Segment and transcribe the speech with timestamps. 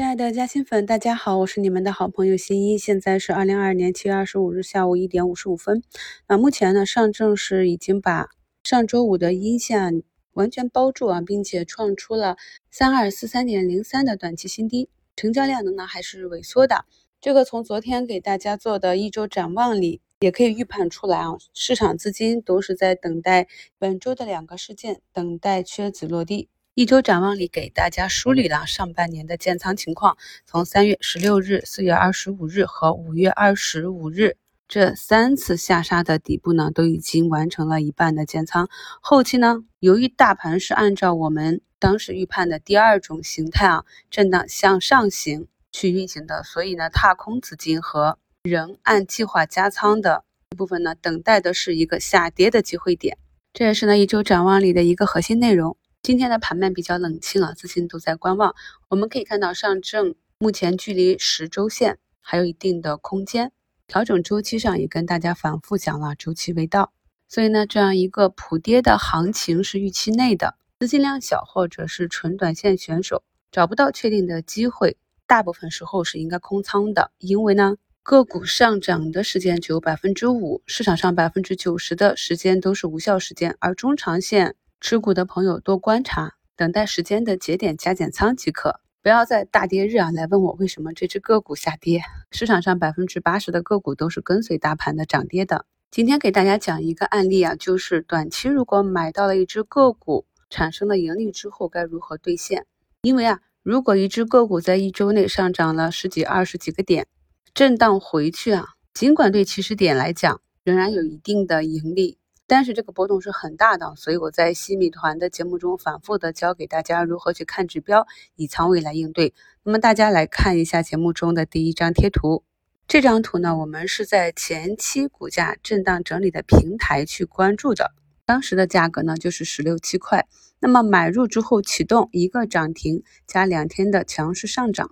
[0.00, 2.78] 亲爱的嘉兴粉，大家好，我是你们的好朋友新一。
[2.78, 5.82] 现在是二零二二年七月二十五日下午一点五十五分。
[6.26, 8.30] 那目前呢，上证是已经把
[8.64, 10.02] 上周五的阴线
[10.32, 12.38] 完全包住啊，并且创出了
[12.70, 16.86] 三二四三点零三的短期新低，成交量呢还是萎缩的。
[17.20, 23.48] 这个从昨天给大家做的一周展望里也可以预判出来啊，市场资金都是在等待
[23.78, 26.48] 本周的两个事件，等待缺子落地。
[26.74, 30.16] 一周展望里给大家梳理了上半年的建仓情况，
[30.46, 34.36] 从三月十六日、四月二十五日和五月二十五日
[34.68, 38.68] 这三次下杀的底部呢，都已经完成了一半的建仓。
[39.00, 50.22] 后期呢，由于大盘是按照我们当时预判的第二种形态啊，震荡向上行去运行的，所以呢，踏空资金和仍按计划加仓的
[50.56, 53.18] 部分呢，等待的是一个下跌的机会点。
[53.52, 55.76] 这也是呢一周展望里的一个核心内容。
[56.02, 58.54] 今天的盘面比较冷清啊，资金都在观望。
[58.88, 63.52] 我们可以看到，上证目前距离十周线还有一定的空间，
[63.86, 66.94] 调整周期上也跟大家反复讲了，周期未到。
[67.28, 84.56] 所以呢，这样一个普跌的行情是预期内的，资金量小或者是纯短线选手找不到确定的机会，大部分时候是应该空仓的，因为呢，个股上涨的时间只有百分之五，市场上百分之九十的时间都是无效时间，而中长线。
[84.80, 92.00] 持股的朋友多观察，等待时间的节点加减仓即可，不要在大跌日啊来问我为什么这只个股下跌。
[92.30, 95.66] 市场上百分之八十的个股都是跟随大盘的涨跌的。
[95.90, 102.64] 今天给大家讲一个案例啊，就是短期如果买到了一只个股产生了盈利之后该如何兑现？
[103.02, 107.06] 因为啊，如果一只个股在一周内上涨了十几、二十几个点，
[107.52, 112.16] 震荡回去啊，尽管对起始点来讲仍然有一定的盈利。
[112.50, 119.34] 但是这个波动是很大的，所以我在西米团的节目中反复的教给大家如何去看指标，以仓位来应对。
[119.62, 122.42] 那么大家来看一下节目中的第一张贴图，
[122.88, 127.92] 这张图呢，我们是在前期股价震荡整理的平台去关注的，
[128.26, 130.26] 当时的价格呢就是十六七块。
[130.58, 134.90] 那么买入之后启动一个涨停加两天的强势上涨，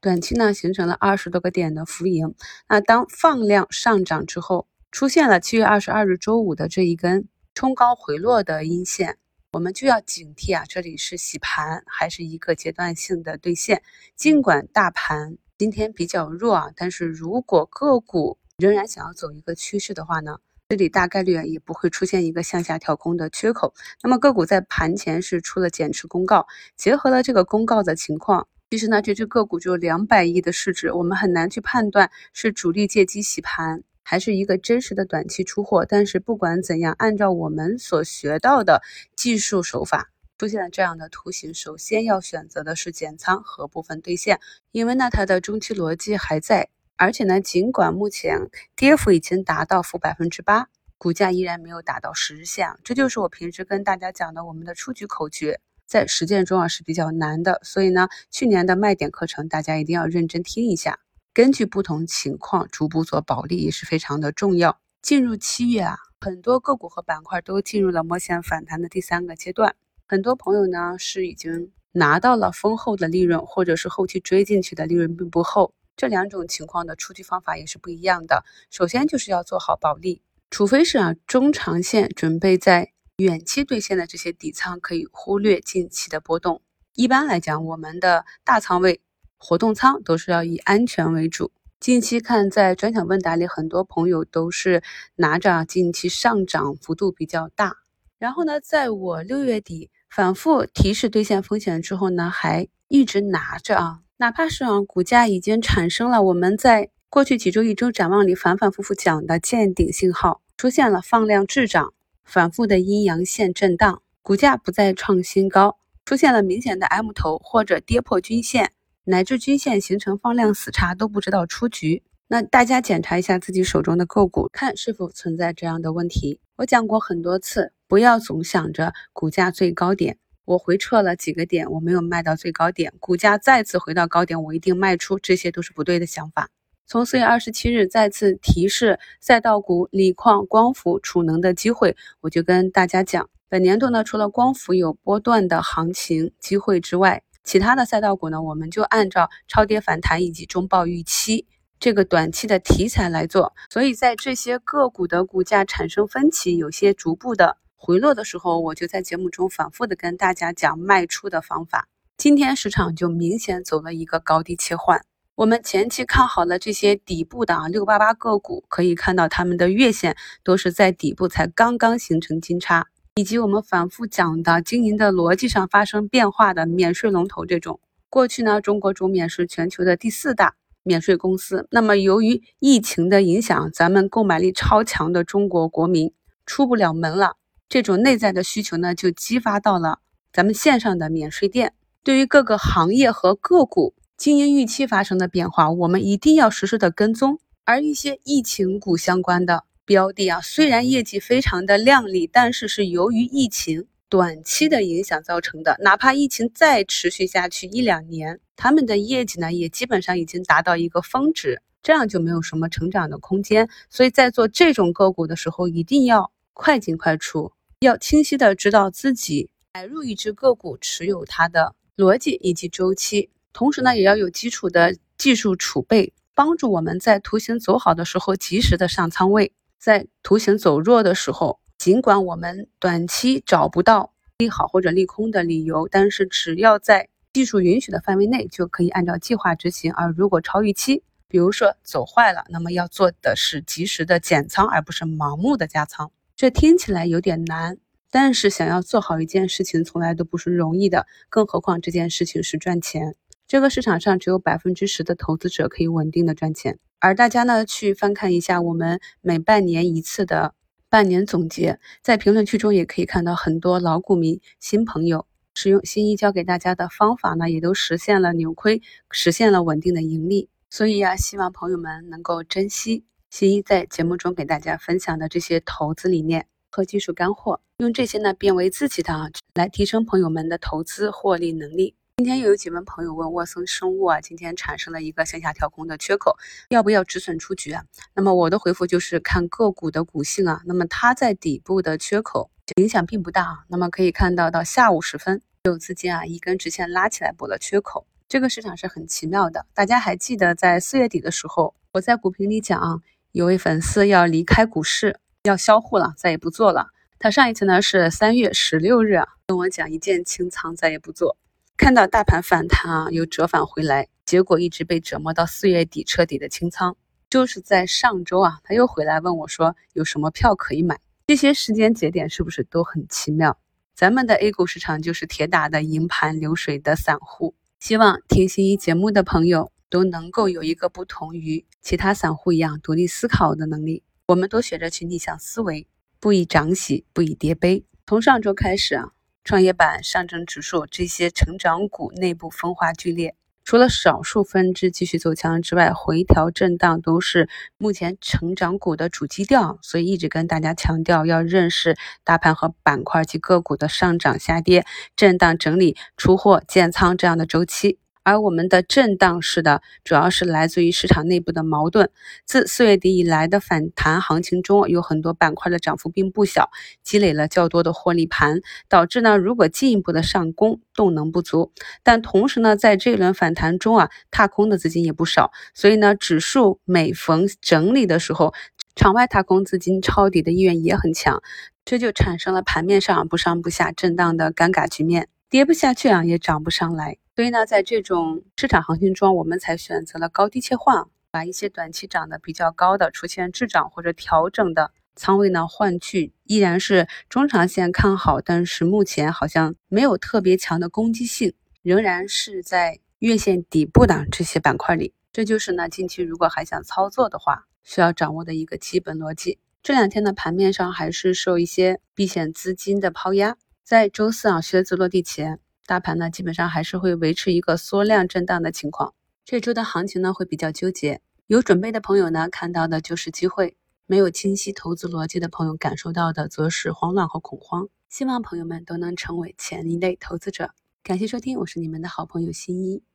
[0.00, 2.34] 短期呢形成了二十多个点的浮盈。
[2.68, 4.66] 那当放量上涨之后。
[4.90, 9.18] 出现了七月二十二日周五的这一根冲高回落的阴线，
[9.52, 10.64] 我们就要警惕啊！
[10.68, 13.82] 这里是洗盘还是一个阶段性的兑现？
[14.14, 20.38] 尽管大盘今天比较弱啊，但是如果个股仍然想要走一个趋势的话呢，
[20.68, 23.74] 这里大概率也不会出现一个向下跳空的缺口。
[24.02, 26.46] 那么个股在盘前是出了减持公告，
[26.76, 33.82] 结合了这个公告的情况，其实呢这只个股就两百亿的市值，我们很难去判断是主力借机洗盘。
[34.08, 38.80] 还是一个真实的短期出货，但是不管怎样，按照我们所学到的
[39.16, 44.38] 技术手法，出现了这样的图形，首先要选择的是减仓和部分兑现，
[44.70, 50.68] 因为呢它的中期逻辑还在，而且呢尽管目前跌幅已经达到负百分之八，
[50.98, 61.00] 股价依然没有达到十日线，这就是我平时跟大家讲的我们的出局口诀，在实践中啊是比较难的，所以呢去年的卖点课程大家一定要认真听一下。
[61.36, 64.80] 根据不同情况逐步做保利也是非常的重要。
[65.02, 69.76] 进入七月啊，很多个股和板块都进入了摸线反弹的第三个阶段。
[70.06, 75.74] 很多朋友呢是已经拿到了丰厚的利润，或者是后期追进去的利润并不厚。
[75.94, 78.42] 这两种情况的出局方法也是不一样的。
[78.70, 86.62] 首先就是要做好保利，除非是啊中长线准备在远期兑现的这些底仓，可以忽略近期的波动。
[86.94, 89.02] 一般来讲，我们的大仓位。
[89.48, 91.52] 活动仓都是要以安全为主。
[91.78, 94.82] 近期看，在专享问答里，很多朋友都是
[95.14, 97.76] 拿着近期上涨幅度比较大。
[98.18, 118.72] 然后呢，在我六月底反复提示兑现风险之后呢，还一直拿着啊，哪怕是啊股价已经产生了我们在过去几周一周展望里反反复复讲的见顶信号，出现了放量滞涨，反复的阴阳线震荡，股价不再创新高，出现了明显的 M 头或者跌破均线。
[119.08, 126.40] 乃至均线形成放量死叉都不知道出局，那大家检查一下自己手中的个股，看是否存在这样的问题。
[126.56, 136.48] 我讲过很多次，不要总想着股价最高点，我回撤了几个点，我没有卖到最高点，股价再次回到高点，我一定卖出，这些都是不对的想法。
[136.84, 151.46] 从四月二十七日再次提示赛道股锂矿、光伏、储能的机会，我就跟大家讲，本年度呢，除了光伏有波段的行情机会之外，其他的赛道股呢，我们就按照超跌反弹以及中报预期
[151.78, 153.54] 这个短期的题材来做。
[153.70, 161.88] 所以在这些个股的股价产生分歧、有些逐步的回落的时候，我就在节目中反复的跟大家讲卖出的方法。
[162.18, 165.04] 今天市场就明显走了一个高低切换。
[165.36, 177.80] 我们前期看好了这些底部的啊六八八个股，可以看到它们的月线都是在底部才刚刚形成金叉，以及我们反复讲的经营的逻辑上发生变化的免税龙头这种。
[178.10, 181.66] 过去呢，中国中免是全球的第四大免税公司。
[181.70, 186.12] 那么由于疫情的影响，咱们购买力超强的中国国民
[186.44, 187.36] 出不了门了，
[187.70, 191.72] 这种内在的需求呢，就激发到了咱们线上的免税店。
[192.04, 193.94] 对于各个行业和个股。
[194.18, 197.38] 经营预期发生的变化，我们一定要实时的跟踪。
[197.66, 205.76] 而一些疫情股相关的标的啊，虽然业绩非常的靓丽，但是是由于疫情短期的影响造成的。
[205.80, 213.68] 哪怕疫情再持续下去一两年，他们的业绩呢，也基本上已经达到一个峰值，这样就没有什么成长的空间。
[213.88, 223.30] 所以在做这种个股的时候，一定要快进快出，要清晰的知道自己买入一只个股持有它的逻辑以及周期。
[223.52, 239.92] 同时呢，也要有基础的技术储备，帮助我们在图形走好的时候及时的上仓位，在图形走弱的时候，尽管我们短期找不到利好或者利空的理由，但是只要在技术允许的范围内，就可以按照计划执行。
[239.92, 246.10] 而如果超预期，比如说走坏了，那么要做的是及时的减仓，而不是盲目的加仓。
[246.34, 247.78] 这听起来有点难，
[248.10, 253.14] 但是想要做好一件事情，从来都不是容易的，更何况这件事情是赚钱。
[253.46, 260.54] 这个市场上只有百分之十的投资者可以稳定的赚钱，而大家呢去翻看一下我们每半年一次的
[260.88, 270.48] 半年总结，在评论区中也可以看到很多老股民、新朋友使用新一教给大家的方法呢，也都实现了扭亏，实现了稳定的盈利。
[270.70, 281.94] 所以呀，希望朋友们能够珍惜新一在节目中给大家分享的这些投资理念和技术干货，用这些呢变为自己的啊，来提升朋友们的投资获利能力。
[282.18, 286.38] 今天又有几位朋友问沃森生物啊，今天产生了一个向下跳空的缺口，
[286.70, 287.84] 要不要止损出局啊？
[288.14, 290.62] 那么我的回复就是看个股的股性啊。
[290.64, 293.58] 那么它在底部的缺口影响并不大啊。
[293.68, 298.06] 那么可以看到，到下午时分有资金啊一根直线拉起来补了缺口。
[298.30, 299.66] 这个市场是很奇妙的。
[299.74, 303.00] 大家还记得在四月底的时候，我在股评里讲啊，
[303.32, 306.92] 有位粉丝要离开股市，要销户了，再也不做了。
[307.18, 311.36] 他上一次呢是三月十六日啊，跟我讲一键清仓，再也不做。
[311.76, 316.96] 看到大盘反弹啊，又折返回来，结果一直被折磨到四月底彻底的清仓。
[317.28, 320.98] 就是在上周啊，他又回来问我说有什么票可以买。
[321.26, 323.58] 这些时间节点是不是都很奇妙？
[323.94, 327.54] 咱们的 A 股市场就是铁打的营盘流水的散户。
[327.78, 334.02] 希望听新一节目的朋友都能够有一个不同于其他散户一样独立思考的能力。
[334.28, 335.86] 我们都学着去逆向思维，
[336.20, 337.84] 不以涨喜，不以跌悲。
[338.06, 339.12] 从上周开始啊。
[339.46, 347.48] 创业板、上证指数这些成长股内部分化剧烈，除了少数分支继续走强之外，回调震荡都是
[347.78, 349.78] 目前成长股的主基调。
[349.82, 354.84] 所以一直跟大家强调，要认识大盘和板块及个股的上涨下跌、
[355.14, 358.00] 震荡整理、出货建仓这样的周期。
[358.26, 362.10] 而我们的震荡式的，主要是来自于市场内部的矛盾。
[362.44, 366.68] 自四月底以来的反弹行情中，有很多板块的涨幅并不小，
[367.04, 371.70] 积累了较多的获利盘，导致呢，如果进一步的上攻，动能不足。
[372.02, 378.52] 但同时呢，在这轮反弹中啊，踏空的资金也不少，所以呢，指数每逢整理的时候，
[378.96, 381.40] 场外踏空资金抄底的意愿也很强，
[381.84, 387.18] 这就产生了盘面上不上不下震荡的尴尬局面，跌不下去啊，也涨不上来。
[387.36, 401.52] 所以呢，在这种市场行情中，我们才选择了高低切换，把一些短期涨得比较高的、出现滞涨或者调整的仓位呢换去，依然是中长线看好，但是目前好像没有特别强的攻击性，
[401.82, 405.12] 仍然是在月线底部的这些板块里。
[405.30, 409.58] 这就是呢，近期如果还想操作的话，需要掌握的一个基本逻辑。
[409.82, 415.60] 这两天的盘面上还是受一些避险资金的抛压，在周四啊，靴子落地前。
[415.86, 419.14] 大盘呢，基本上还是会维持一个缩量震荡的情况。
[419.44, 421.20] 这周的行情呢，会比较纠结。
[421.46, 423.76] 有准备的朋友呢，看到的就是机会；
[424.06, 427.88] 没有清晰投资逻辑的朋友，感受到的则是慌乱和恐慌。
[428.08, 430.72] 希望朋友们都能成为前一类投资者。
[431.04, 433.06] 感谢收听，我是你们的好朋友新一。